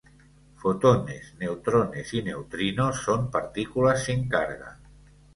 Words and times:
Fotones, 0.55 1.35
neutrones 1.37 2.11
y 2.15 2.23
neutrinos 2.23 3.03
son 3.03 3.29
partículas 3.29 4.03
sin 4.05 4.27
carga. 4.27 4.79